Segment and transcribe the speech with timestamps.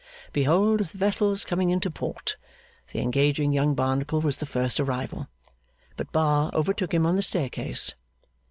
[0.33, 2.35] Behold the vessels coming into port!
[2.91, 5.27] The engaging young Barnacle was the first arrival;
[5.95, 7.93] but Bar overtook him on the staircase.